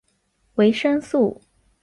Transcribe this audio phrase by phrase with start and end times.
[0.55, 1.43] 维生素。